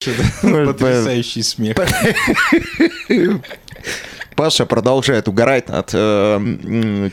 [0.42, 1.76] Потрясающий смех.
[4.34, 7.10] Паша продолжает угорать над э,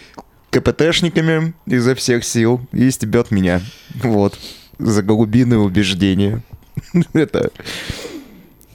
[0.52, 3.62] КПТшниками изо всех сил и стебет меня.
[3.96, 4.39] Вот.
[4.79, 6.42] За голубиные убеждения.
[7.13, 7.52] Это...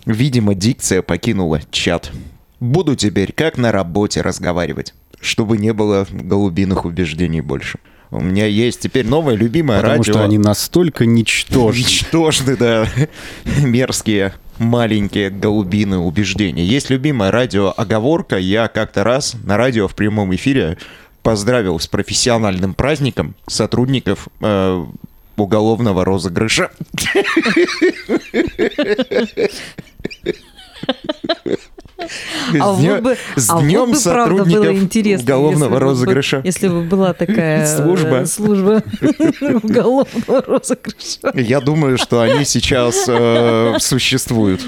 [0.04, 2.10] Видимо, дикция покинула чат.
[2.60, 7.78] Буду теперь как на работе разговаривать, чтобы не было голубиных убеждений больше.
[8.12, 10.12] У меня есть теперь новое любимое Потому радио.
[10.12, 11.80] что они настолько ничтожны.
[11.80, 12.86] Ничтожны, да.
[13.62, 16.62] Мерзкие маленькие голубиные убеждения.
[16.62, 18.36] Есть любимая радио оговорка.
[18.36, 20.76] Я как-то раз на радио в прямом эфире
[21.22, 24.84] поздравил с профессиональным праздником сотрудников э,
[25.36, 26.70] уголовного розыгрыша.
[32.60, 35.80] А С вот бы, с а днем бы, правда, было сотрудников интересно, уголовного если бы-
[35.80, 36.40] розыгрыша.
[36.44, 38.26] Если бы была такая э, Служба.
[38.26, 38.82] служба
[39.62, 41.32] уголовного розыгрыша.
[41.34, 44.60] Я думаю, что они сейчас э, существуют.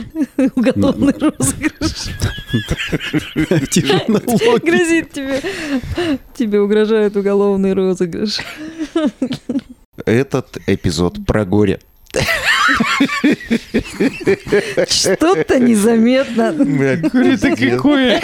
[0.55, 2.09] Уголовный розыгрыш.
[3.71, 4.65] Тишина логики.
[4.67, 5.41] Грозит тебе.
[6.37, 8.39] Тебе угрожает уголовный розыгрыш.
[10.07, 11.81] Этот эпизод про горе.
[14.89, 16.53] Что-то незаметно.
[16.53, 18.21] Горе-то какое!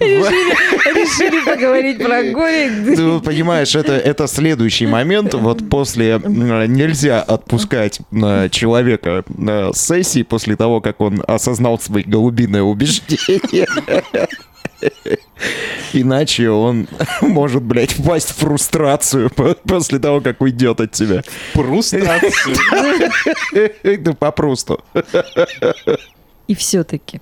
[0.00, 2.70] Решили, решили поговорить про горе.
[2.96, 5.34] Ты понимаешь, это, это следующий момент.
[5.34, 12.02] Вот после м, нельзя отпускать м, человека на сессии после того, как он осознал свои
[12.02, 13.66] голубиные убеждения.
[15.92, 16.88] Иначе он
[17.22, 21.22] может, блядь, впасть в фрустрацию по- после того, как уйдет от тебя.
[21.54, 22.56] Фрустрацию.
[24.00, 24.84] Да попросту.
[26.46, 27.20] И все-таки.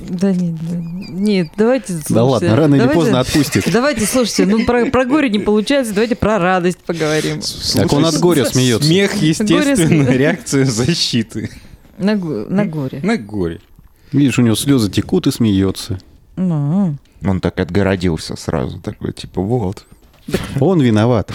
[0.00, 3.70] Да нет, да, нет, давайте Да слушайте, ладно, рано или поздно отпустит.
[3.70, 7.40] Давайте, слушайте, ну про, про горе не получается, давайте про радость поговорим.
[7.74, 8.86] Так он от горя смеется.
[8.86, 11.50] Смех, естественно, Горе- реакция защиты.
[11.98, 13.00] На, на горе.
[13.02, 13.60] На горе.
[14.12, 15.98] Видишь, у него слезы текут и смеется.
[16.36, 19.84] Ну, Он так отгородился сразу, такой, типа, вот.
[20.60, 21.32] Он виноват.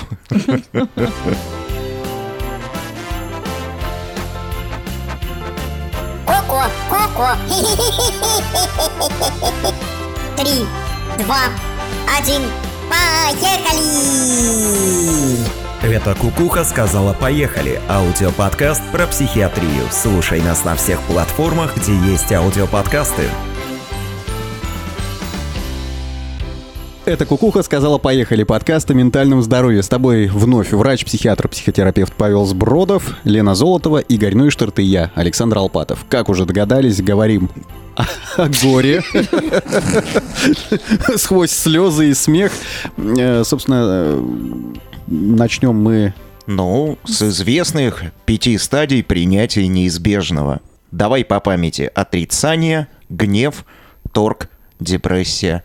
[6.26, 7.36] Коко, Коко.
[10.38, 10.66] Три,
[11.24, 11.44] два,
[12.18, 12.42] один,
[12.90, 13.84] поехали!
[15.84, 19.84] Это Кукуха сказала «Поехали»– аудиоподкаст про психиатрию.
[19.92, 23.24] Слушай нас на всех платформах, где есть аудиоподкасты.
[27.04, 29.84] Это Кукуха сказала «Поехали» подкаст о ментальном здоровье.
[29.84, 35.58] С тобой вновь врач, психиатр, психотерапевт Павел Сбродов, Лена Золотова, Игорь Нойштарт и я, Александр
[35.58, 36.06] Алпатов.
[36.08, 37.50] Как уже догадались, говорим
[38.38, 39.04] о, горе.
[41.18, 42.54] Сквозь слезы и смех.
[42.96, 44.24] Э, Собственно, э,
[45.08, 46.14] начнем мы
[46.48, 50.62] Ну, с известных пяти стадий принятия неизбежного.
[50.92, 51.90] Давай по памяти.
[51.94, 53.66] Отрицание, гнев,
[54.12, 54.50] торг,
[54.80, 55.64] депрессия.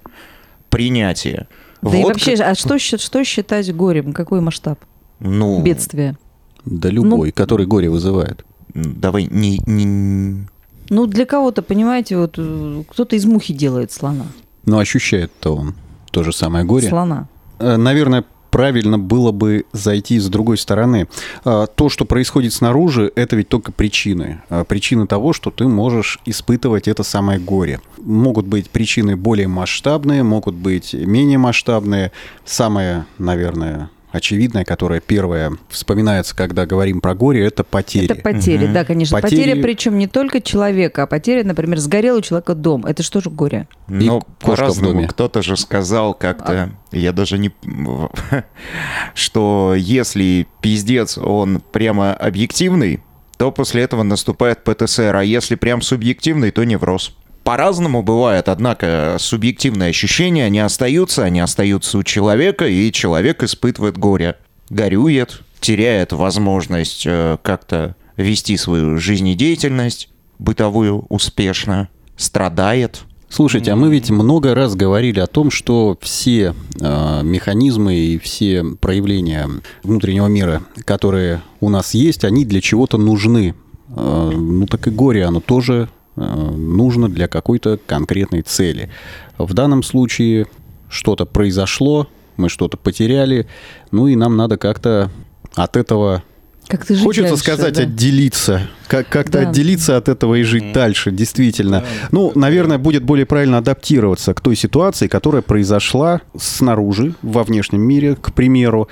[0.71, 1.49] Принятие.
[1.83, 4.13] да и Вот вообще, как- а что, что считать горем?
[4.13, 4.79] Какой масштаб
[5.21, 6.17] ну, бедствия?
[6.65, 8.45] да любой, который горе вызывает.
[8.75, 10.47] давай не, не-
[10.91, 14.27] Ну, для кого-то, понимаете, вот э, кто-то из мухи делает слона.
[14.67, 15.75] Но ощущает-то он
[16.11, 16.89] то же самое горе.
[16.89, 17.29] Слона.
[17.59, 21.09] Э, Наверное, правильно было бы зайти с другой стороны.
[21.45, 24.43] А, То, что происходит снаружи, это ведь только причины.
[24.49, 27.81] А, Причины того, что ты можешь испытывать это самое горе.
[27.99, 32.13] Могут быть причины более масштабные, могут быть менее масштабные.
[32.45, 38.05] Самое, наверное, очевидное, которое первое вспоминается, когда говорим про горе, это потери.
[38.05, 39.19] Это потери, да, конечно.
[39.21, 42.85] Потери- Потеря, причем не только человека, а потеря, например, сгорел у человека дом.
[42.85, 43.67] Это что же горе?
[43.89, 45.07] Ну, по-разному.
[45.09, 47.51] Кто-то же сказал как-то, я даже не...
[49.15, 53.01] что если пиздец, он прямо объективный,
[53.37, 57.17] то после этого наступает ПТСР, а если прям субъективный, то невроз.
[57.49, 64.37] По-разному бывает, однако субъективные ощущения, они остаются, они остаются у человека, и человек испытывает горе.
[64.69, 74.11] Горюет, теряет возможность э, как-то вести свою жизнедеятельность бытовую успешно, страдает, Слушайте, а мы ведь
[74.11, 79.49] много раз говорили о том, что все э, механизмы и все проявления
[79.83, 83.55] внутреннего мира, которые у нас есть, они для чего-то нужны.
[83.97, 88.91] Э, ну так и горе, оно тоже нужно для какой-то конкретной цели.
[89.39, 90.47] В данном случае
[90.89, 93.47] что-то произошло, мы что-то потеряли,
[93.91, 95.11] ну и нам надо как-то
[95.55, 96.23] от этого
[96.69, 97.83] Как-то жить Хочется дальше, сказать да.
[97.83, 99.49] отделиться, как- как-то Да.
[99.49, 101.83] отделиться от этого и жить дальше, действительно.
[102.13, 108.17] Ну, наверное, будет более правильно адаптироваться к той ситуации, которая произошла снаружи, во внешнем мире,
[108.17, 108.89] к примеру,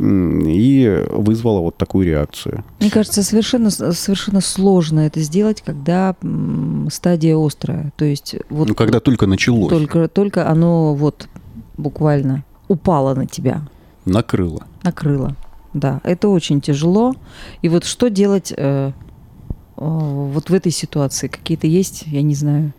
[0.00, 2.64] и вызвала вот такую реакцию.
[2.80, 6.16] Мне кажется, совершенно, совершенно сложно это сделать, когда
[6.90, 7.92] стадия острая.
[7.96, 11.28] То есть вот Ну, когда только началось, только, только оно вот
[11.76, 13.62] буквально упало на тебя,
[14.04, 14.64] накрыло.
[14.82, 15.36] накрыло.
[15.72, 17.14] Да, это очень тяжело.
[17.62, 18.92] И вот что делать э, э,
[19.76, 21.28] вот в этой ситуации?
[21.28, 22.72] Какие-то есть, я не знаю,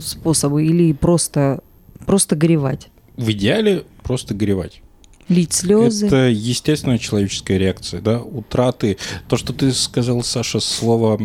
[0.00, 1.62] способы или просто,
[2.04, 2.88] просто горевать?
[3.16, 4.80] В идеале просто горевать.
[5.28, 6.06] Лить слезы?
[6.06, 8.96] Это естественная человеческая реакция, да, утраты.
[9.28, 11.18] То, что ты сказал, Саша, слово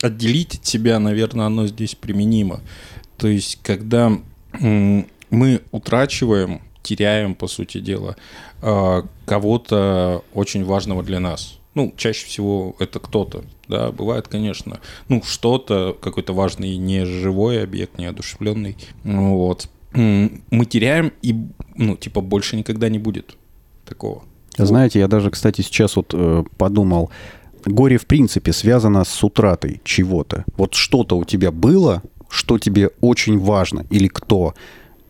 [0.00, 2.60] отделить от себя, наверное, оно здесь применимо.
[3.16, 4.12] То есть, когда
[4.60, 8.16] мы утрачиваем, теряем, по сути дела,
[8.60, 11.58] а, кого-то очень важного для нас.
[11.74, 17.98] Ну, чаще всего это кто-то, да, бывает, конечно, ну, что-то, какой-то важный не живой объект,
[17.98, 19.68] не одушевленный, Ну, вот.
[19.94, 21.34] Мы теряем, и,
[21.76, 23.36] ну, типа, больше никогда не будет
[23.84, 24.22] такого.
[24.56, 27.10] Знаете, я даже, кстати, сейчас вот э, подумал,
[27.64, 30.44] горе в принципе связано с утратой чего-то.
[30.56, 34.54] Вот что-то у тебя было, что тебе очень важно, или кто,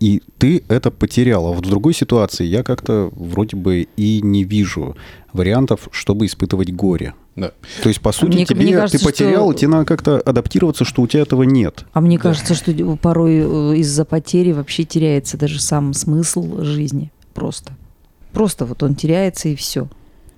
[0.03, 1.47] и ты это потерял.
[1.47, 4.97] А вот в другой ситуации я как-то вроде бы и не вижу
[5.33, 7.15] вариантов, чтобы испытывать горе.
[7.37, 7.53] Да.
[7.83, 10.85] То есть, по сути, мне- тебе, мне кажется, ты потерял, что- тебе надо как-то адаптироваться,
[10.85, 11.85] что у тебя этого нет.
[11.93, 17.11] А мне кажется, что порой э, из-за потери вообще теряется даже сам смысл жизни.
[17.33, 17.73] Просто.
[18.33, 19.89] Просто вот он теряется и все.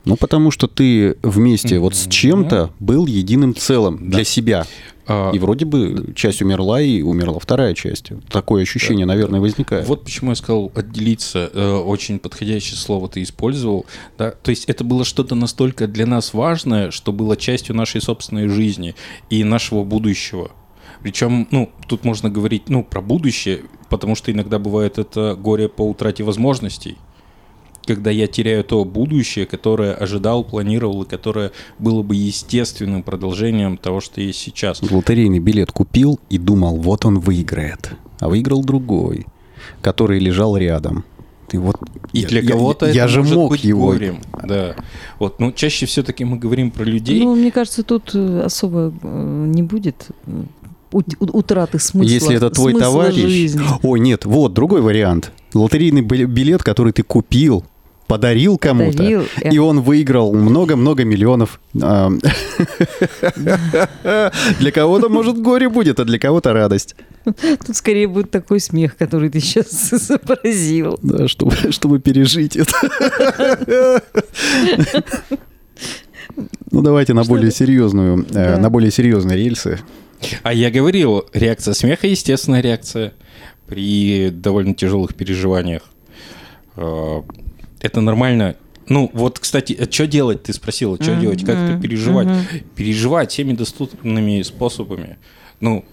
[0.04, 4.66] Ну, потому что ты вместе вот с чем-то был единым целым для себя.
[5.06, 8.10] А, И вроде бы часть умерла, и умерла вторая часть.
[8.30, 9.86] Такое ощущение, наверное, возникает.
[9.86, 11.50] Вот почему я сказал отделиться.
[11.52, 13.86] Э, Очень подходящее слово ты использовал.
[14.16, 14.30] Да?
[14.30, 18.94] То есть это было что-то настолько для нас важное, что было частью нашей собственной жизни
[19.30, 20.50] и нашего будущего.
[21.02, 25.82] Причем, ну, тут можно говорить, ну, про будущее, потому что иногда бывает это горе по
[25.82, 26.96] утрате возможностей.
[27.86, 34.00] Когда я теряю то будущее, которое ожидал, планировал, и которое было бы естественным продолжением того,
[34.00, 34.80] что есть сейчас.
[34.90, 37.92] Лотерейный билет купил и думал, вот он выиграет.
[38.20, 39.26] А выиграл другой,
[39.82, 41.04] который лежал рядом.
[41.52, 41.76] И вот
[42.12, 43.86] И я- для я- кого-то я, это же может мог быть его.
[43.88, 44.18] горем.
[44.42, 44.74] Да.
[45.18, 47.22] Вот, ну, чаще все-таки мы говорим про людей.
[47.22, 50.42] Ну, мне кажется, тут э, особо э, не будет э,
[50.90, 52.10] утраты смысла.
[52.12, 53.16] Если это твой товарищ.
[53.16, 53.62] жизни.
[53.82, 55.32] Ой, нет, вот другой вариант.
[55.52, 57.64] Лотерейный бил- билет, который ты купил,
[58.06, 61.60] подарил кому-то, Подарил, и он выиграл много-много миллионов.
[61.72, 62.20] Для
[64.72, 66.96] кого-то, может, горе будет, а для кого-то радость.
[67.24, 70.98] Тут скорее будет такой смех, который ты сейчас изобразил.
[71.04, 72.72] Да, чтобы, чтобы пережить это.
[76.70, 79.80] Ну, давайте на более серьезную, э, на более серьезные рельсы.
[80.42, 83.12] А я говорил, реакция смеха естественная реакция
[83.66, 85.82] при довольно тяжелых переживаниях.
[87.84, 88.56] Э, Это нормально.
[88.88, 92.28] Ну, вот, кстати, что делать, ты спросила, что Мгм, делать, как это переживать?
[92.28, 92.44] мгм.
[92.76, 95.16] Переживать всеми доступными способами.
[95.60, 95.84] Ну,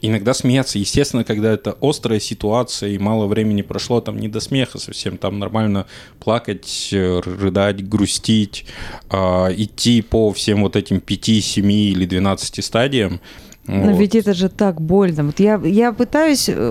[0.00, 0.78] иногда смеяться.
[0.78, 5.38] Естественно, когда это острая ситуация и мало времени прошло, там не до смеха совсем, там
[5.38, 5.86] нормально
[6.18, 8.66] плакать, э, рыдать, грустить,
[9.08, 13.20] а, идти по всем вот этим 5, 7 или 12 стадиям.
[13.66, 13.98] Но Вот.
[14.00, 15.24] ведь это же так больно.
[15.24, 16.70] Вот я, я пытаюсь э,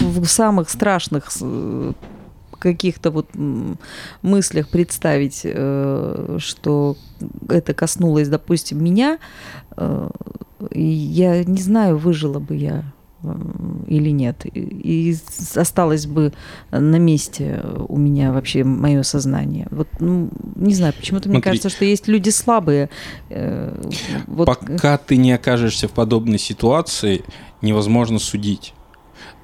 [0.00, 1.92] в, самых страшных э,
[2.64, 3.28] каких-то вот
[4.22, 6.96] мыслях представить, э, что
[7.48, 9.18] это коснулось, допустим, меня.
[9.76, 10.10] э,
[10.72, 12.84] я не знаю, выжила бы я
[13.22, 13.34] э,
[13.86, 14.46] или нет.
[14.46, 15.14] И,
[15.54, 16.32] осталось бы
[16.70, 19.66] на месте у меня вообще мое сознание.
[19.70, 21.50] Вот, ну, не знаю, почему-то мне Смотри.
[21.50, 22.88] кажется, что есть люди слабые.
[24.26, 27.24] вот, Пока ты не окажешься в подобной ситуации,
[27.60, 28.72] невозможно судить.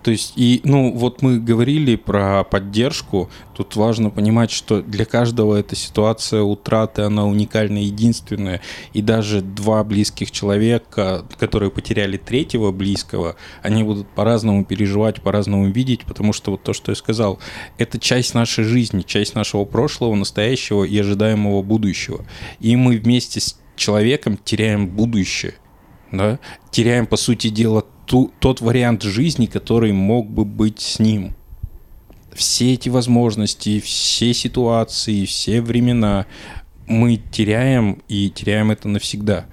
[0.02, 3.30] То есть, и, ну, вот мы говорили про поддержку.
[3.54, 8.62] Тут важно понимать, что для каждого эта ситуация утраты, она уникальная, единственная.
[8.94, 16.04] И даже два близких человека, которые потеряли третьего близкого, они будут по-разному переживать, по-разному видеть,
[16.04, 17.38] потому что вот то, что я сказал,
[17.76, 22.24] это часть нашей жизни, часть нашего прошлого, настоящего и ожидаемого будущего.
[22.60, 25.54] И мы вместе с человеком теряем будущее
[26.12, 26.38] да,
[26.70, 31.36] теряем, по сути дела, ту, тот вариант жизни, который мог бы быть с ним.
[32.32, 36.26] Все эти возможности, все ситуации, все времена
[36.88, 39.46] мы теряем и теряем это навсегда.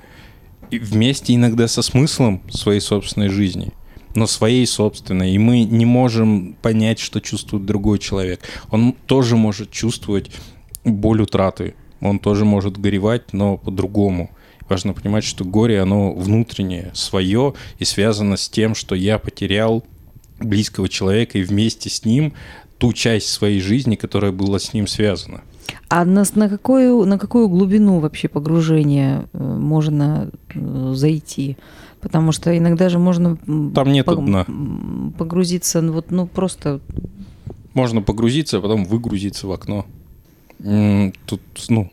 [0.72, 3.74] И вместе иногда со смыслом своей собственной жизни,
[4.16, 5.34] но своей собственной.
[5.34, 8.42] И мы не можем понять, что чувствует другой человек.
[8.72, 10.32] Он тоже может чувствовать
[10.84, 11.76] боль утраты.
[12.02, 14.32] Он тоже может горевать, но по-другому.
[14.70, 19.84] Важно понимать, что горе, оно внутреннее, свое, и связано с тем, что я потерял
[20.40, 22.34] близкого человека и вместе с ним
[22.78, 25.42] ту часть своей жизни, которая была с ним связана.
[25.90, 31.58] А на, на, какую, на какую глубину вообще погружения э, можно э, зайти?
[32.02, 33.38] Потому что иногда же можно
[33.74, 34.46] Там нету пог- дна.
[35.18, 36.80] погрузиться, ну, вот, ну просто
[37.74, 39.86] Можно погрузиться, а потом выгрузиться в окно.
[41.26, 41.92] Тут, ну,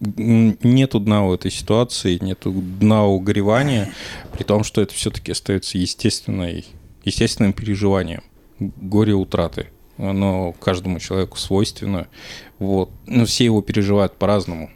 [0.00, 3.92] нету дна у этой ситуации, нету дна у горевания,
[4.32, 6.66] при том, что это все-таки остается естественной,
[7.04, 8.22] естественным переживанием.
[8.58, 9.68] Горе утраты.
[9.98, 12.08] Оно каждому человеку свойственно.
[12.58, 12.90] Вот.
[13.06, 14.70] Но все его переживают по-разному.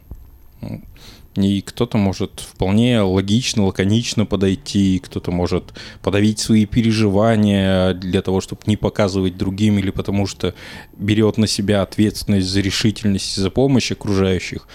[1.35, 8.63] И кто-то может вполне логично, лаконично подойти, кто-то может подавить свои переживания для того, чтобы
[8.65, 10.53] не показывать другим, или потому что
[10.97, 14.67] берет на себя ответственность за решительность, и за помощь окружающих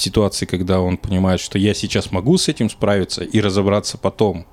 [0.00, 4.46] ситуации, когда он понимает, что я сейчас могу с этим справиться и разобраться потом.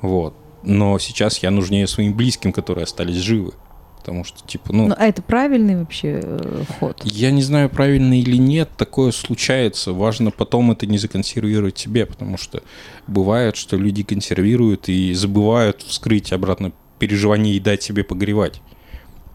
[0.00, 0.34] Вот.
[0.62, 3.52] Но сейчас я нужнее своим близким, которые остались живы.
[3.98, 4.86] Потому что, типа, ну...
[4.88, 7.00] Ну, а это правильный вообще э, ход?
[7.04, 9.92] Я не знаю, правильно или нет, такое случается.
[9.92, 12.62] Важно потом это не законсервировать себе, потому что
[13.08, 18.60] бывает, что люди консервируют и забывают вскрыть обратно переживания и дать себе погревать.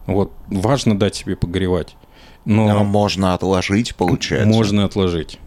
[0.05, 1.95] Вот, важно дать себе погревать.
[2.45, 4.47] Но Но можно отложить, получается.
[4.47, 5.37] можно отложить,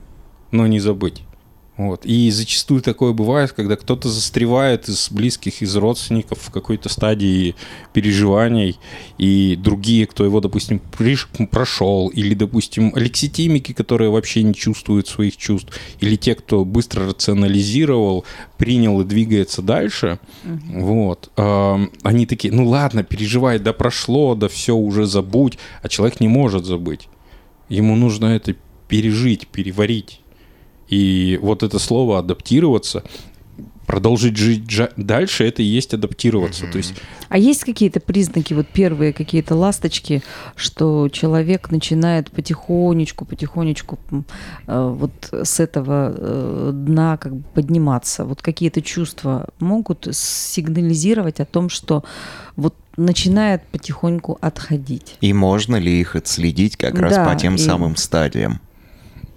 [0.54, 1.22] но не забыть.
[1.76, 2.06] Вот.
[2.06, 7.56] И зачастую такое бывает, когда кто-то застревает из близких, из родственников в какой-то стадии
[7.92, 8.78] переживаний,
[9.18, 15.36] и другие, кто его, допустим, приш- прошел, или, допустим, алекситимики, которые вообще не чувствуют своих
[15.36, 18.24] чувств, или те, кто быстро рационализировал,
[18.56, 24.76] принял и двигается дальше, вот, ам, они такие, ну ладно, переживай, да прошло, да все,
[24.76, 27.08] уже забудь, а человек не может забыть.
[27.68, 28.54] Ему нужно это
[28.86, 30.20] пережить, переварить.
[30.94, 33.02] И вот это слово адаптироваться,
[33.84, 34.62] продолжить жить
[34.96, 36.66] дальше, это и есть адаптироваться.
[36.70, 36.94] То есть
[37.28, 40.22] А есть какие-то признаки, вот первые какие-то ласточки,
[40.54, 43.98] что человек начинает потихонечку, потихонечку
[44.68, 48.24] э, вот с этого э, дна как бы подниматься?
[48.24, 52.04] Вот какие-то чувства могут сигнализировать о том, что
[52.54, 55.16] вот начинает потихоньку отходить?
[55.20, 58.60] И можно ли их отследить как раз Да, по тем и- самым стадиям?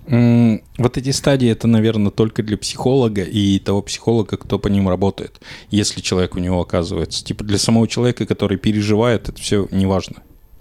[0.08, 5.42] Вот эти стадии, это, наверное, только для психолога и того психолога, кто по ним работает,
[5.70, 7.24] если человек у него оказывается.
[7.26, 10.18] Типа для самого человека, который переживает, это все неважно.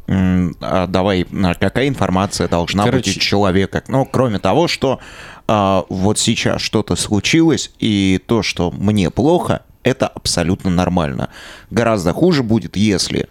[0.09, 3.83] А давай, а какая информация должна Короче- быть у человека?
[3.88, 5.00] Ну, кроме того, что
[5.49, 11.31] а, вот сейчас что-то случилось, и то, что мне плохо, это абсолютно нормально.
[11.71, 13.29] Гораздо хуже будет, если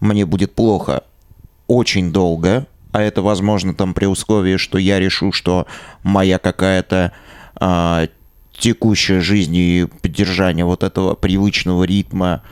[0.00, 1.04] мне будет плохо
[1.66, 5.66] очень долго, а это возможно там при условии, что я решу, что
[6.02, 7.12] моя какая-то
[7.56, 8.08] а,
[8.56, 12.42] текущая жизнь и поддержание вот этого привычного ритма,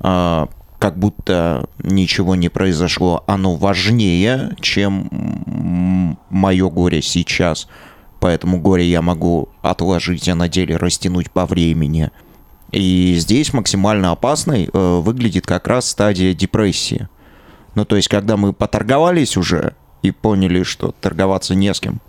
[0.00, 7.68] а, как будто ничего не произошло, оно важнее, чем мое горе сейчас.
[8.20, 12.10] Поэтому горе я могу отложить, а на деле растянуть по времени.
[12.70, 17.08] И здесь максимально опасной э, выглядит как раз стадия депрессии.
[17.74, 22.00] Ну, то есть, когда мы поторговались уже и поняли, что торговаться не с кем,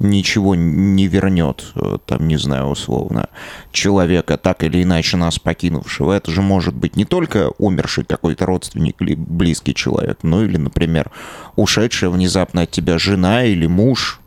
[0.00, 3.28] ничего не вернет, э, там, не знаю, условно,
[3.72, 6.12] человека, так или иначе нас покинувшего.
[6.12, 11.10] Это же может быть не только умерший какой-то родственник или близкий человек, но или, например,
[11.56, 14.20] ушедшая внезапно от тебя жена или муж,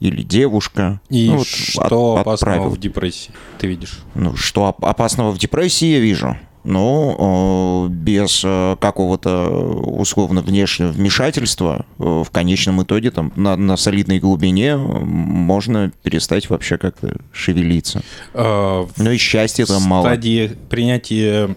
[0.00, 1.00] или девушка.
[1.10, 1.80] И Ну, вот что
[2.14, 2.70] от- опасного отправил.
[2.70, 3.98] в депрессии, ты видишь?
[4.14, 6.38] Ну, что оп- опасного в депрессии я вижу.
[6.62, 13.76] Ну, э, без э, какого-то условно внешнего вмешательства э, в конечном итоге там на, на
[13.76, 18.02] солидной глубине можно перестать вообще как-то шевелиться.
[18.34, 20.04] А, в Ну и счастья там мало.
[20.04, 21.56] стадии принятия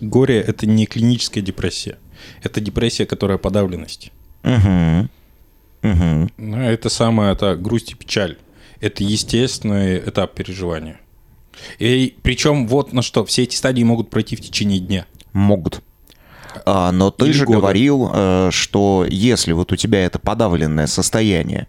[0.00, 1.96] горя это не клиническая депрессия.
[2.42, 4.12] Это депрессия, которая подавленность.
[4.42, 5.08] Мгм.
[5.82, 8.38] Ну, Это самая это грусть и печаль.
[8.80, 11.00] Это естественный этап переживания.
[11.78, 15.06] И причем вот на что, все эти стадии могут пройти в течение дня.
[15.32, 15.82] Могут.
[16.66, 17.58] А, но ты Или же года.
[17.58, 21.66] говорил, э, что если вот у тебя это подавленное состояние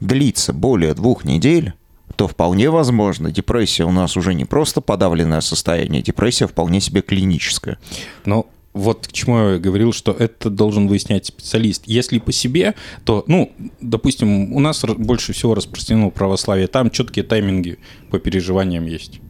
[0.00, 1.74] длится более двух недель,
[2.16, 7.78] то вполне возможно, депрессия у нас уже не просто подавленное состояние, депрессия вполне себе клиническая.
[8.24, 11.82] Но вот к чему я говорил, что это должен выяснять специалист.
[11.86, 12.74] Если по себе,
[13.04, 17.78] то, ну, допустим, у нас больше всего распространено православие, там четкие тайминги
[18.10, 19.20] по переживаниям есть,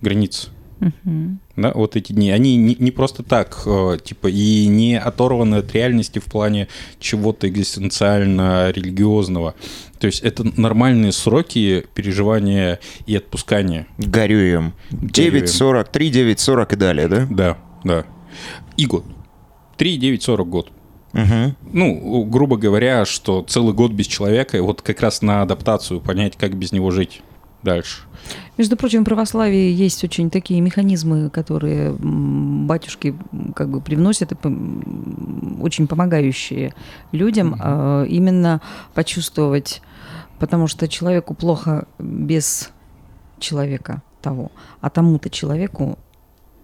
[0.00, 0.48] границы.
[0.80, 1.38] Мгм.
[1.56, 5.72] Да, вот эти дни, они не, не просто так, э, типа, и не оторваны от
[5.72, 6.66] реальности в плане
[6.98, 9.54] чего-то экзистенциально-религиозного.
[10.00, 13.86] То есть это нормальные сроки переживания и отпускания.
[13.98, 14.74] Горюем.
[14.90, 15.44] Горюем.
[15.44, 17.26] 9.43, 9.40 и далее, да?
[17.30, 18.04] Да, да.
[18.76, 19.04] И год.
[19.76, 20.72] 3, 9, 40 год.
[21.12, 21.54] Угу.
[21.72, 26.36] Ну, грубо говоря, что целый год без человека, и вот как раз на адаптацию понять,
[26.36, 27.22] как без него жить
[27.62, 28.02] дальше.
[28.56, 33.14] Между прочим, в православии есть очень такие механизмы, которые батюшки
[33.54, 34.36] как бы привносят и
[35.60, 36.72] очень помогающие
[37.12, 38.60] людям а, именно
[38.94, 39.82] почувствовать,
[40.38, 42.70] потому что человеку плохо без
[43.40, 45.98] человека того, а тому-то человеку,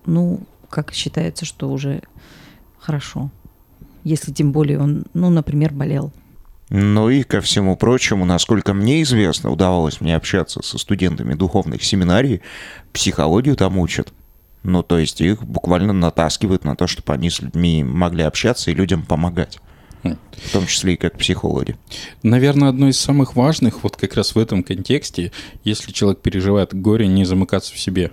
[0.07, 2.03] ну, как считается, что уже
[2.79, 3.31] хорошо.
[4.05, 6.12] Если тем более он, ну, например, болел.
[6.71, 12.43] Ну и ко всему прочему, насколько мне известно, удавалось мне общаться со студентами духовных семинарий,
[12.93, 14.12] психологию там учат.
[14.62, 18.75] Ну, то есть их буквально натаскивают на то, чтобы они с людьми могли общаться и
[18.75, 19.59] людям помогать.
[20.03, 20.17] Хм.
[20.33, 21.77] В том числе и как психологи.
[22.23, 25.33] Наверное, одно из самых важных вот как раз в этом контексте,
[25.65, 28.12] если человек переживает горе, не замыкаться в себе.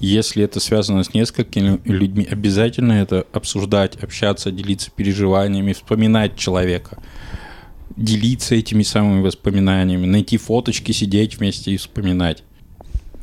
[0.00, 7.02] Если это связано с несколькими людьми, обязательно это обсуждать, общаться, делиться переживаниями, вспоминать человека,
[7.96, 12.44] делиться этими самыми воспоминаниями, найти фоточки, сидеть вместе и вспоминать.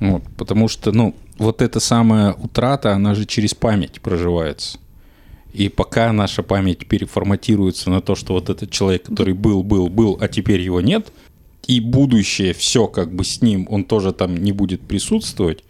[0.01, 4.77] Вот, потому что, ну, вот эта самая утрата, она же через память проживается.
[5.53, 10.17] И пока наша память переформатируется на то, что вот этот человек, который был, был, был,
[10.19, 11.13] а теперь его нет,
[11.65, 15.63] и будущее все как бы с ним, он тоже там не будет присутствовать,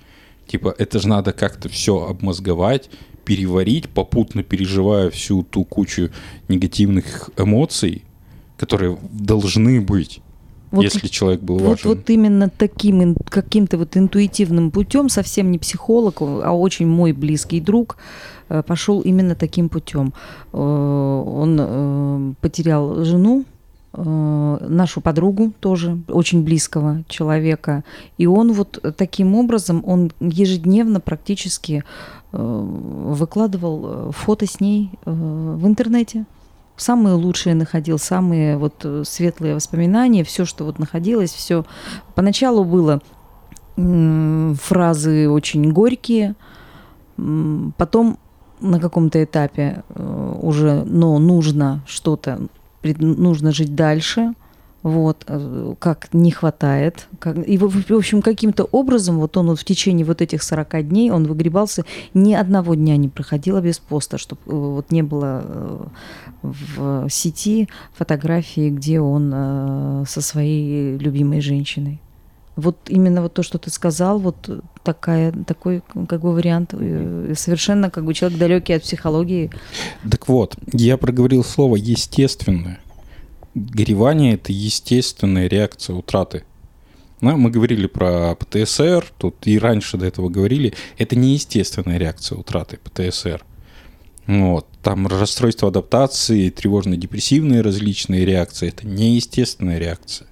[0.48, 2.90] типа это же надо как-то все обмозговать,
[3.26, 6.10] переварить, попутно переживая всю ту кучу
[6.48, 8.04] негативных эмоций,
[8.58, 10.22] которые должны быть,
[10.72, 11.90] Вот если человек был Вот, важен.
[11.90, 17.98] вот именно таким каким-то вот интуитивным путем, совсем не психолог, а очень мой близкий друг
[18.50, 20.14] э, пошел именно таким путем.
[20.54, 23.46] Э, Он э, потерял жену,
[23.98, 27.84] нашу подругу тоже, очень близкого человека.
[28.18, 31.84] И он вот таким образом, он ежедневно практически
[32.32, 36.26] э, выкладывал э, фото с ней э, в интернете.
[36.78, 41.66] Самые лучшие находил, самые вот э, светлые воспоминания, все, что вот находилось, все.
[42.16, 43.02] Поначалу было
[43.78, 46.36] фразы очень горькие,
[47.18, 48.18] потом
[48.62, 52.48] на каком-то этапе э, уже, но нужно что-то,
[52.94, 54.34] нужно жить дальше,
[54.86, 57.08] вот, э, как не хватает.
[57.18, 61.10] Как, и, в, общем, каким-то образом, вот он вот в течение вот этих 40 дней,
[61.10, 65.86] он выгребался, ни одного дня не проходило без поста, чтобы вот не было э,
[66.44, 72.00] в сети фотографии, где он э, со своей любимой женщиной.
[72.56, 77.90] Вот именно вот то, что ты сказал, вот такая, такой как бы вариант, э, совершенно
[77.90, 79.52] как бы человек далекий от психологии.
[80.10, 82.80] Так вот, я проговорил слово «естественное».
[83.56, 86.44] Горевание– это естественная реакция утраты.
[87.22, 90.74] Да, мы говорили про ПТСР, тут и раньше до этого говорили.
[90.98, 93.44] Это не естественная реакция утраты ПТСР.
[94.28, 94.68] Вот.
[94.84, 100.28] Там расстройство адаптации, тревожно-депрессивные различные реакции– это неестественная реакция.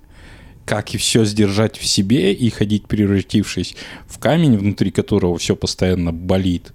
[0.66, 3.76] Как и все сдержать в себе и ходить, превратившись
[4.08, 6.74] в камень, внутри которого все постоянно болит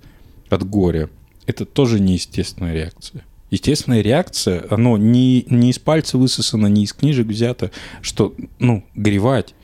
[0.50, 1.08] от горя,
[1.46, 3.24] это тоже неестественная реакция.
[3.50, 7.70] Естественная реакция, оно не, не из пальца высосано, не из книжек взято,
[8.02, 9.54] что, ну, горевать.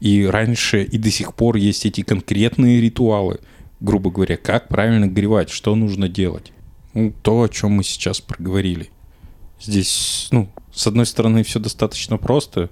[0.00, 3.38] И раньше, и до сих пор есть эти конкретные ритуалы,
[3.80, 6.52] грубо говоря, как правильно горевать, что нужно делать.
[6.94, 8.90] Ну, то, о чем мы сейчас проговорили.
[9.60, 12.70] Здесь, ну, с одной стороны, все достаточно просто,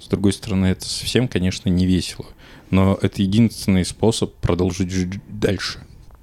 [0.00, 2.26] с другой стороны, это совсем, конечно, не весело.
[2.70, 5.80] Но это единственный способ продолжить жить дальше.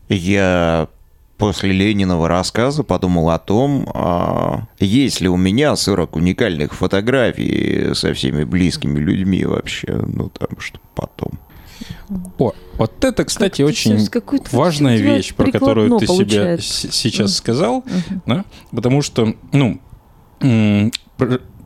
[0.10, 0.88] Я
[1.38, 8.14] после Лениного рассказа подумал о том, а, есть ли у меня 40 уникальных фотографий со
[8.14, 11.40] всеми близкими людьми вообще, ну там, что потом.
[12.38, 16.88] О, вот это, кстати, Как-то очень сейчас важная вещь, про которую ты прикладно себе получается.
[16.88, 18.22] с- сейчас сказал, Мгм.
[18.26, 18.46] да?
[18.72, 19.80] потому что, ну,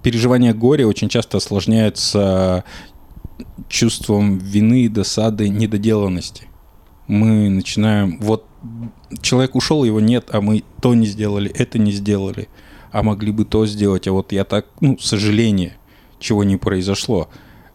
[0.08, 2.64] переживание горя очень часто осложняется
[3.68, 6.48] чувством вины, досады, недоделанности.
[7.08, 8.46] Мы начинаем, вот
[9.22, 12.48] человек ушел, его нет, а мы то не сделали, это не сделали,
[12.90, 15.76] а могли бы то сделать, а вот я так, ну, сожаление,
[16.20, 17.28] чего не произошло.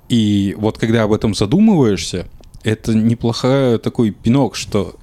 [0.08, 2.28] И вот когда об этом задумываешься,
[2.64, 4.94] это неплохой такой пинок, что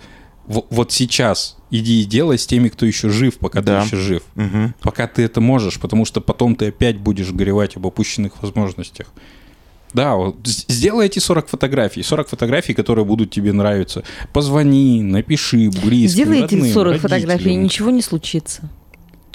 [0.48, 3.82] вот сейчас иди и делай с теми, кто еще жив, пока Да.
[3.82, 4.24] ты еще жив.
[4.36, 4.74] Мгм.
[4.82, 9.08] Пока ты это можешь, потому что потом ты опять будешь горевать об опущенных возможностях.
[9.94, 12.04] Да, вот сделай эти 40 фотографий.
[12.04, 14.04] 40 фотографий, которые будут тебе нравиться.
[14.34, 17.02] Позвони, напиши близким, Сделайте родным, 40 родителям.
[17.22, 18.70] фотографий, и ничего не случится.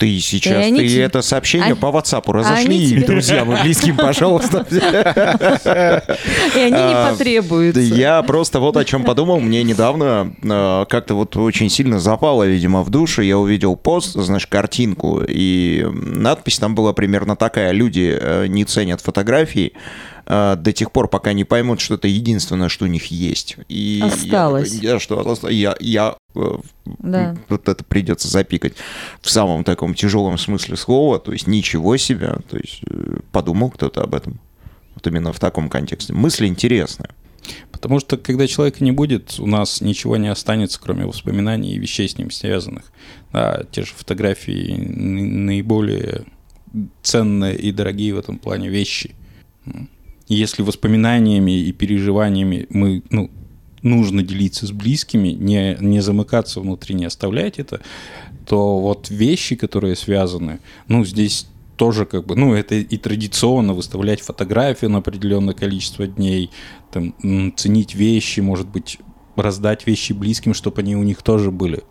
[0.05, 3.51] Ты сейчас, И они ты тебе- это сообщение А- по WhatsApp разошли, и тебе- друзьям
[3.57, 4.67] и близким, пожалуйста.
[6.55, 7.81] И они не А, потребуются.
[7.81, 9.41] Я просто вот о чем подумал.
[9.41, 13.23] Мне недавно э, как-то вот очень сильно запало, видимо, в душу.
[13.23, 17.73] Я увидел пост, значит, картинку, и надпись там была примерно такая.
[17.73, 19.73] Люди э, не ценят фотографии
[20.27, 23.57] до тех пор, пока не поймут, что это единственное, что у них есть.
[23.69, 24.73] И я Осталось.
[24.73, 26.17] такой, Я, что я, я
[26.99, 27.37] Да.
[27.49, 28.75] вот это придется запикать
[29.21, 34.03] в самом таком тяжелом смысле слова, то есть ничего себе, то есть э, подумал кто-то
[34.03, 34.41] об этом.
[34.95, 36.13] Вот именно в таком контексте.
[36.13, 37.11] Мысль интересная.
[37.73, 42.09] Потому что, когда человека не будет, у нас ничего не останется, кроме воспоминаний и вещей
[42.09, 42.85] с ним связанных.
[43.33, 46.25] Да, те же фотографии наиболее
[47.03, 49.15] ценные и дорогие в этом плане вещи.
[50.29, 53.31] Если воспоминаниями и переживаниями мы, ну,
[53.83, 57.81] нужно делиться с близкими, не, не замыкаться внутри, не оставлять это,
[58.47, 64.21] то вот вещи, которые связаны, ну, здесь тоже как бы, ну, это и традиционно выставлять
[64.21, 66.51] фотографии на определенное количество дней,
[66.91, 67.15] там,
[67.57, 68.99] ценить вещи, может быть,
[69.37, 71.83] раздать вещи близким, чтобы они у них тоже были.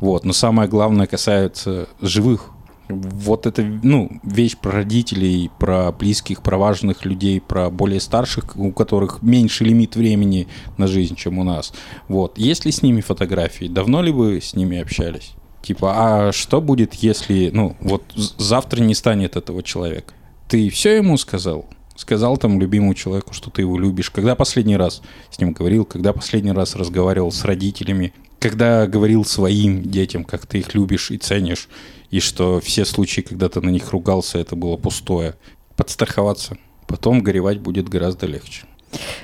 [0.00, 0.24] Вот.
[0.24, 2.50] Но самое главное касается живых.
[2.88, 8.72] Вот это, ну, вещь про родителей, про близких, про важных людей, про более старших, у
[8.72, 11.72] которых меньше лимит времени на жизнь, чем у нас.
[12.08, 12.38] Вот.
[12.38, 13.66] Есть ли с ними фотографии?
[13.66, 15.32] Давно ли вы с ними общались?
[15.62, 20.12] Типа, а что будет, если, ну, вот завтра не станет этого человека?
[20.48, 21.66] Ты все ему сказал?
[21.94, 24.10] Сказал там любимому человеку, что ты его любишь.
[24.10, 29.82] Когда последний раз с ним говорил, когда последний раз разговаривал с родителями, когда говорил своим
[29.82, 31.68] детям, как ты их любишь и ценишь,
[32.10, 35.36] и что все случаи, когда ты на них ругался, это было пустое.
[35.76, 36.58] Подстраховаться.
[36.88, 38.64] Потом горевать будет гораздо легче.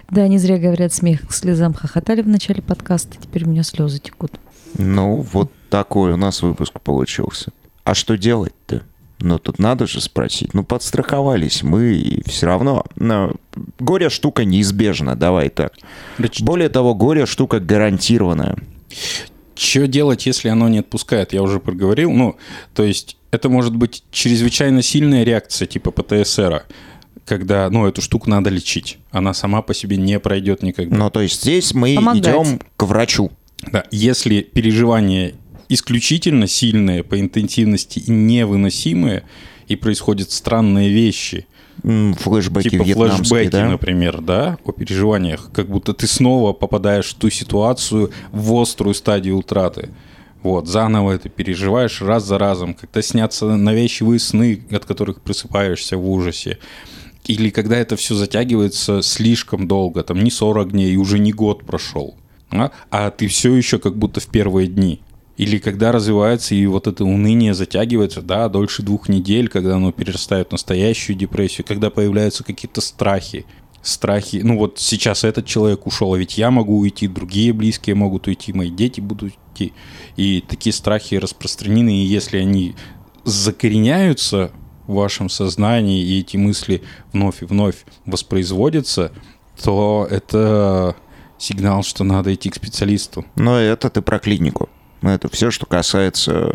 [0.09, 3.99] Да, не зря говорят, смех к слезам хохотали в начале подкаста, теперь у меня слезы
[3.99, 4.31] текут.
[4.79, 7.51] Ну, вот такой у нас выпуск получился.
[7.83, 8.85] А что делать-то?
[9.19, 10.55] Ну, тут надо же спросить.
[10.55, 12.85] Ну, подстраховались мы, и все равно.
[12.95, 13.33] Но
[13.81, 15.73] горе штука неизбежна, давай так.
[16.41, 18.57] Более того, горе штука гарантированная.
[19.55, 21.33] Что делать, если оно не отпускает?
[21.33, 22.13] Я уже проговорил.
[22.13, 22.37] Ну,
[22.75, 26.65] то есть это может быть чрезвычайно сильная реакция типа ПТСР,
[27.25, 28.99] когда, ну, эту штуку надо лечить.
[29.11, 30.97] Она сама по себе не пройдет никогда.
[30.97, 32.23] Ну, то есть здесь мы Помогать.
[32.23, 33.33] идем к врачу.
[33.73, 35.35] Да, если переживания
[35.69, 39.25] исключительно сильные по интенсивности и невыносимые,
[39.67, 41.47] и происходят странные вещи,
[41.85, 43.69] М, Флэшбэки типа вьетнамские, флешбеки, да?
[43.69, 49.37] например, да, о переживаниях, как будто ты снова попадаешь в ту ситуацию, в острую стадию
[49.37, 49.91] утраты.
[50.43, 56.09] Вот, заново это переживаешь раз за разом, когда снятся навязчивые сны, от которых просыпаешься в
[56.09, 56.59] ужасе.
[57.25, 62.15] Или когда это все затягивается слишком долго, там не 40 дней, уже не год прошел.
[62.51, 65.03] А, а ты все еще как будто в первые дни.
[65.39, 70.49] Или когда развивается и вот это уныние затягивается, да, дольше двух недель, когда оно перерастает
[70.49, 73.47] в настоящую депрессию, когда появляются какие-то страхи.
[73.81, 78.27] Страхи, ну вот сейчас этот человек ушел, а ведь я могу уйти, другие близкие могут
[78.27, 79.73] уйти, мои дети будут уйти.
[80.17, 82.75] И такие страхи распространены, и если они
[83.23, 84.51] закореняются
[84.89, 89.13] в вашем сознании, и эти мысли вновь и вновь воспроизводятся,
[89.63, 90.97] то это
[91.39, 93.25] сигнал, что надо идти к специалисту.
[93.37, 94.69] Но это ты про клинику.
[95.03, 96.51] Это все, что касается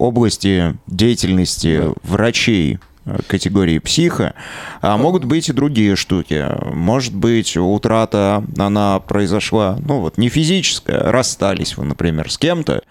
[0.00, 4.34] области деятельности врачей э, категории психа.
[4.80, 6.46] А могут быть и другие штуки.
[6.72, 12.82] Может быть, утрата, она произошла, ну вот, не физическая, расстались вы, например, с кем-то,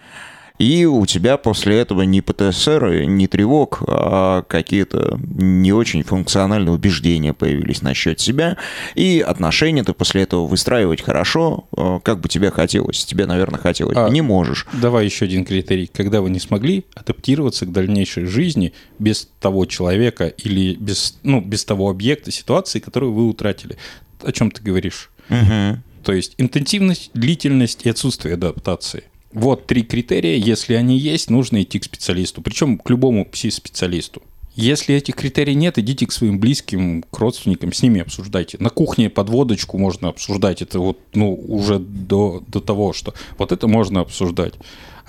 [0.60, 7.34] и у тебя после этого не ПТСР, не тревог, а какие-то не очень функциональные убеждения
[7.34, 8.58] появились насчет себя.
[8.94, 13.06] И отношения ты после этого выстраивать хорошо, э, как бы тебе хотелось.
[13.06, 13.96] Тебе, наверное, хотелось.
[13.98, 14.68] А, не можешь.
[14.74, 15.88] Давай еще один критерий.
[15.88, 21.64] Когда вы не смогли адаптироваться к дальнейшей жизни без того человека или без, ну, без
[21.64, 23.78] того объекта, ситуации, которую вы утратили.
[24.22, 25.10] О чем ты говоришь?
[25.30, 25.84] Мгм.
[26.04, 29.04] То есть интенсивность, длительность и отсутствие адаптации.
[29.32, 30.38] Вот три критерия.
[30.38, 32.42] Если они есть, нужно идти к специалисту.
[32.42, 34.22] Причем к любому пси-специалисту.
[34.56, 38.58] Если этих критерий нет, идите к своим близким, к родственникам, с ними обсуждайте.
[38.60, 40.62] На кухне под водочку можно обсуждать.
[40.62, 44.56] Это вот, ну, уже до, до того, что вот это можно обсуждать.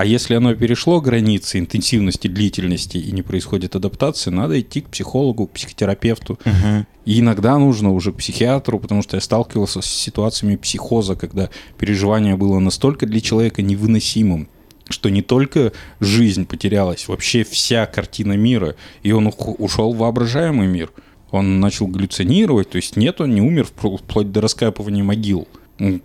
[0.00, 5.46] А если оно перешло границы интенсивности, длительности и не происходит адаптации, надо идти к психологу,
[5.46, 6.38] к психотерапевту.
[7.04, 12.36] И иногда нужно уже к психиатру, потому что я сталкивался с ситуациями психоза, когда переживание
[12.36, 14.48] было настолько для человека невыносимым,
[14.88, 20.92] что не только жизнь потерялась, вообще вся картина мира, и он ушел в воображаемый мир.
[21.30, 25.46] Он начал галлюцинировать, то есть нет, он не умер впл- вплоть до раскапывания могил.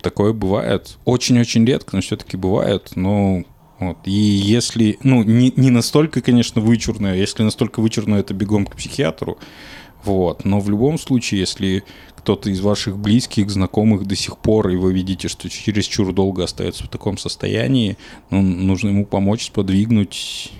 [0.02, 0.98] Такое бывает.
[1.06, 2.92] Очень-очень редко, но все-таки бывает.
[2.94, 3.44] Но
[3.78, 3.98] вот.
[4.04, 9.38] И если, ну, не, не настолько, конечно, вычурно, если настолько вычурно, это бегом к психиатру.
[10.04, 10.44] Вот.
[10.44, 11.84] Но в любом случае, если
[12.16, 16.84] кто-то из ваших близких, знакомых до сих пор, и вы видите, что чересчур долго остается
[16.84, 17.98] в таком состоянии,
[18.30, 20.52] ну, нужно ему помочь, сподвигнуть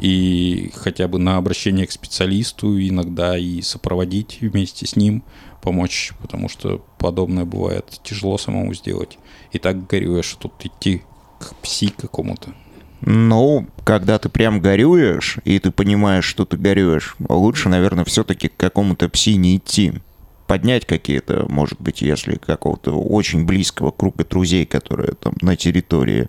[0.00, 5.22] и хотя бы на обращение к специалисту иногда и сопроводить вместе с ним,
[5.62, 9.18] помочь, потому что подобное бывает тяжело самому сделать.
[9.52, 11.02] И так горюешь, что тут идти
[11.38, 12.52] к пси какому-то.
[13.02, 18.56] Ну, когда ты прям горюешь, и ты понимаешь, что ты горюешь, лучше, наверное, все-таки к
[18.56, 19.94] какому-то пси не идти.
[20.46, 26.28] Поднять какие-то, может быть, если какого-то очень близкого круга друзей, которые там на территории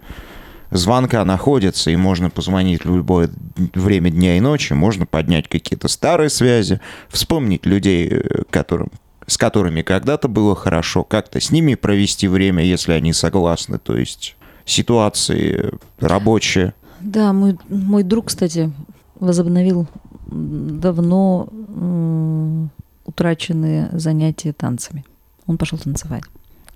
[0.72, 3.30] звонка находятся, и можно позвонить в любое
[3.74, 8.12] время дня и ночи, можно поднять какие-то старые связи, вспомнить людей,
[8.50, 8.92] которым,
[9.28, 14.36] с которыми когда-то было хорошо, как-то с ними провести время, если они согласны, то есть
[14.68, 16.76] ситуации рабочие.
[17.00, 18.72] Да, мой, мой друг, кстати,
[19.20, 19.88] возобновил
[20.28, 21.50] давно
[23.06, 25.06] утраченные занятия танцами.
[25.48, 26.24] Он пошел танцевать.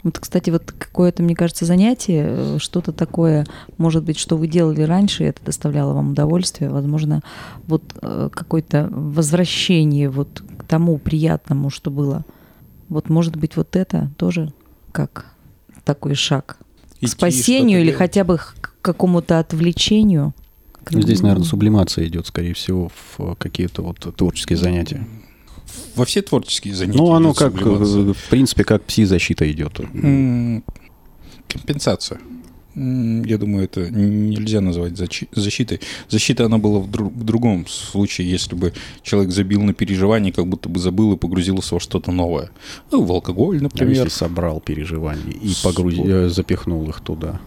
[0.04, 3.46] Вот, кстати, вот какое-то, мне кажется, занятие, э, что-то такое,
[3.78, 7.22] может быть, что вы делали раньше, это доставляло вам удовольствие, возможно,
[7.68, 12.26] вот э, какое-то возвращение вот к тому приятному, что было.
[12.90, 14.52] Вот, может быть, вот это тоже
[14.92, 15.28] как
[15.86, 16.58] такой шаг
[17.02, 17.98] Идти спасению или делать.
[18.00, 20.34] хотя бы к какому-то отвлечению.
[20.84, 25.06] К- Ну, Здесь, наверное, сублимация идет, скорее всего, в какие-то вот творческие занятия.
[25.96, 26.98] Во все творческие занятия.
[26.98, 28.02] Ну, оно идет как, сублимация.
[28.10, 29.80] э, в принципе, как пси-защита идет.
[31.48, 32.20] Компенсация.
[32.76, 35.82] Я думаю, это нельзя назвать защи- защитой.
[36.10, 38.72] Защита, она была в, дру- в другом случае, если бы
[39.04, 42.50] человек забил на переживание, как будто бы забыл и погрузился во что-то новое.
[42.92, 43.90] Ну, в алкоголь, А например.
[44.06, 47.42] если собрал переживания и погрузи- э, запихнул их туда,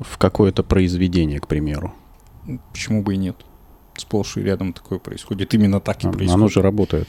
[0.00, 1.92] в какое-то произведение, к примеру.
[2.72, 3.36] Почему бы и нет?
[3.96, 5.52] Сплошь и рядом такое происходит.
[5.52, 6.34] Именно так и А, происходит.
[6.34, 7.08] Оно же работает.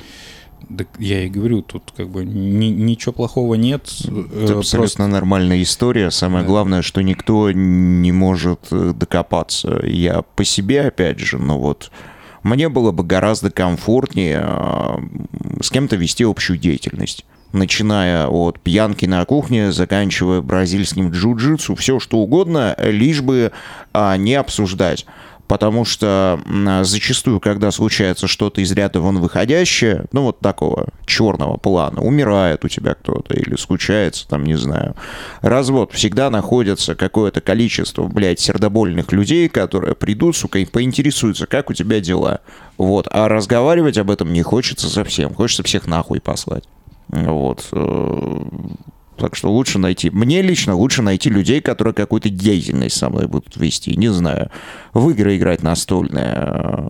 [0.78, 3.89] Так я и говорю, тут как бы ни- ничего плохого нет.
[4.41, 6.12] Это абсолютно нормальная история.
[6.12, 6.47] Самое Да.
[6.50, 9.82] главное, что никто не может э, докопаться.
[9.86, 11.91] Я по себе, опять же, но вот
[12.43, 14.97] мне было бы гораздо комфортнее э,
[15.62, 17.26] с кем-то вести общую деятельность.
[17.54, 23.52] Начиная от пьянки на кухне, заканчивая бразильским джиу-джитсу, все что угодно, лишь бы
[23.91, 25.06] а, не обсуждать.
[25.52, 31.58] Потому что м, зачастую, когда случается что-то из ряда вон выходящее, ну вот такого черного
[31.58, 34.96] плана, умирает у тебя кто-то или случается, там, не знаю,
[35.42, 41.74] развод, всегда находится какое-то количество, блядь, сердобольных людей, которые придут, сука, и поинтересуются, как у
[41.74, 42.40] тебя дела.
[42.78, 46.64] Вот, а разговаривать об этом не хочется совсем, хочется всех нахуй послать.
[47.10, 47.68] Вот.
[49.21, 50.10] Так что лучше найти...
[50.10, 53.95] Мне лично лучше найти людей, которые какую-то деятельность со мной будут вести.
[53.95, 54.49] Не знаю,
[54.95, 56.88] в игры играть настольные, э,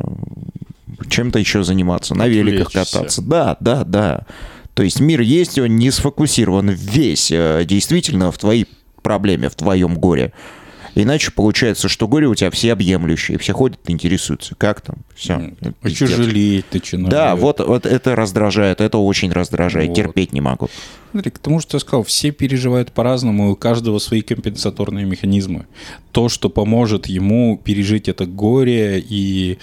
[1.10, 3.22] чем-то еще заниматься, на великах кататься.
[3.22, 4.26] Да, да, да.
[4.76, 8.66] То есть мир есть, он не сфокусирован весь э, действительно в твоей
[9.02, 10.32] проблеме, в твоем горе.
[10.96, 15.54] Иначе получается, что горе у тебя всеобъемлющее, все ходят, интересуются, как там, все.
[15.82, 17.10] А что жалеть начинают?
[17.10, 19.96] Да, вот, вот это раздражает, это очень раздражает, Вот.
[19.96, 20.70] терпеть не могу.
[21.12, 25.66] Смотри, к тому, что я сказал, все переживают по-разному, у каждого свои компенсаторные механизмы.
[26.12, 29.60] То, что поможет ему пережить это горе и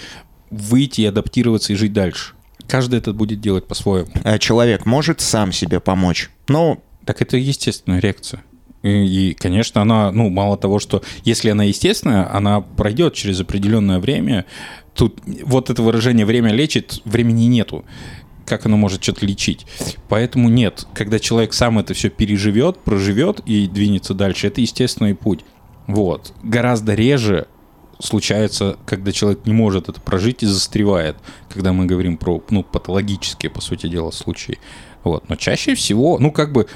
[0.49, 2.33] выйти, и адаптироваться и жить дальше.
[2.67, 4.09] Каждый это будет делать по-своему.
[4.23, 6.29] А человек может сам себе помочь?
[6.47, 8.43] Ну, Так это естественная реакция.
[8.81, 13.99] И, и, конечно, она, ну, мало того, что если она естественная, она пройдет через определенное
[13.99, 14.45] время.
[14.95, 17.85] Тут вот это выражение «время лечит», времени нету.
[18.45, 19.65] Как оно может что-то лечить?
[20.07, 20.87] Поэтому нет.
[20.93, 25.41] Когда человек сам это все переживет, проживет и двинется дальше, это естественный путь.
[25.87, 26.33] Вот.
[26.41, 27.47] Гораздо реже
[27.99, 31.17] случается, когда человек не может это прожить и застревает,
[31.49, 34.57] когда мы говорим про ну, патологические, по сути дела, случаи.
[35.03, 35.29] Вот.
[35.29, 36.67] Но чаще всего, ну, как бы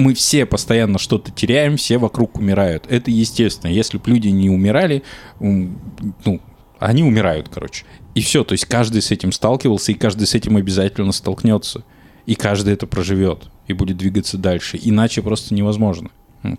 [0.00, 2.86] мы все постоянно что-то теряем, все вокруг умирают.
[2.88, 3.70] Это естественно.
[3.70, 5.02] Если бы люди не умирали,
[5.38, 6.40] ну,
[6.78, 7.84] они умирают, короче.
[8.14, 11.84] И все, то есть каждый с этим сталкивался, и каждый с этим обязательно столкнется.
[12.26, 14.78] И каждый это проживет и будет двигаться дальше.
[14.82, 16.10] Иначе просто невозможно.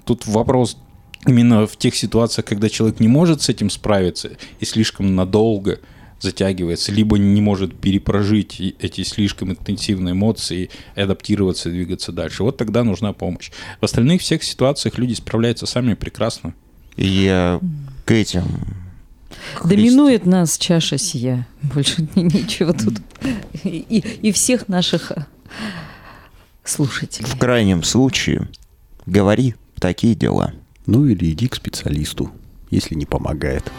[0.06, 0.78] Тут вопрос
[1.26, 5.80] именно в тех ситуациях, когда человек не может с этим справиться и слишком надолго
[6.22, 12.44] затягивается, либо не может перепрожить и- эти слишком интенсивные эмоции, и адаптироваться и двигаться дальше.
[12.44, 13.52] Вот тогда нужна помощь.
[13.82, 16.54] В остальных всех ситуациях люди справляются сами прекрасно.
[16.96, 17.60] я
[18.06, 18.44] к этим
[19.64, 21.48] Доминует нас чаша сия.
[21.64, 22.96] Больше ни- ничего тут.
[23.64, 25.26] И, и всех наших э,
[26.64, 27.28] слушателей.
[27.30, 28.50] В крайнем случае,
[29.06, 30.54] говори такие дела.
[30.86, 32.32] Ну или иди к специалисту,
[32.70, 33.72] если не помогает.